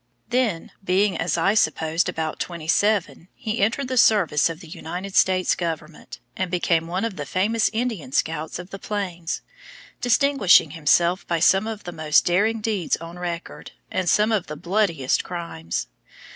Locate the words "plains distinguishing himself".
8.79-11.27